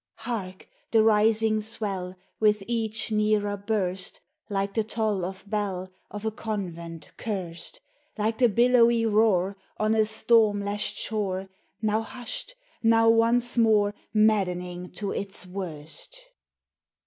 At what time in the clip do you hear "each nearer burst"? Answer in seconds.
2.65-4.19